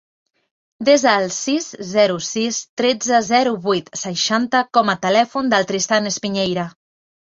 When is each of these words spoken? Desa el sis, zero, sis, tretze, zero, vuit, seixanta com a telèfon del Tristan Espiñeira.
Desa 0.87 1.11
el 1.23 1.29
sis, 1.35 1.67
zero, 1.91 2.17
sis, 2.29 2.63
tretze, 2.83 3.21
zero, 3.31 3.55
vuit, 3.69 3.95
seixanta 4.07 4.67
com 4.81 4.93
a 4.93 5.01
telèfon 5.09 5.57
del 5.57 5.73
Tristan 5.73 6.15
Espiñeira. 6.17 6.71